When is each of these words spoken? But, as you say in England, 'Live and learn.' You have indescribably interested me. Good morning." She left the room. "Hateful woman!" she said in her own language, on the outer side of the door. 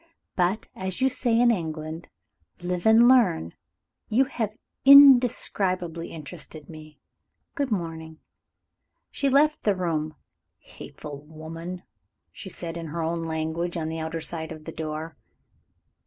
But, 0.35 0.67
as 0.75 0.99
you 0.99 1.09
say 1.09 1.39
in 1.39 1.51
England, 1.51 2.07
'Live 2.59 2.87
and 2.87 3.07
learn.' 3.07 3.53
You 4.09 4.25
have 4.25 4.49
indescribably 4.83 6.11
interested 6.11 6.67
me. 6.67 6.97
Good 7.53 7.69
morning." 7.69 8.17
She 9.11 9.29
left 9.29 9.61
the 9.61 9.75
room. 9.75 10.15
"Hateful 10.57 11.21
woman!" 11.25 11.83
she 12.31 12.49
said 12.49 12.77
in 12.77 12.87
her 12.87 13.03
own 13.03 13.25
language, 13.25 13.77
on 13.77 13.89
the 13.89 13.99
outer 13.99 14.21
side 14.21 14.51
of 14.51 14.65
the 14.65 14.71
door. 14.71 15.15